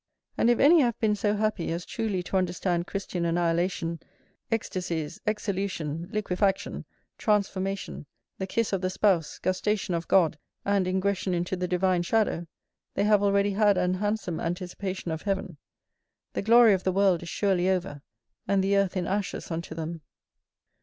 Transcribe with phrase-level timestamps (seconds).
[0.35, 3.99] And if any have been so happy as truly to understand Christian annihilation,
[4.51, 6.85] ecstasies, exolution, liquefaction,
[7.19, 8.07] transformation,
[8.39, 12.47] the kiss of the spouse, gustation of God, and ingression into the divine shadow,
[12.95, 15.57] they have already had an handsome anticipation of heaven;
[16.33, 18.01] the glory of the world is surely over,
[18.47, 20.01] and the earth in ashes unto them.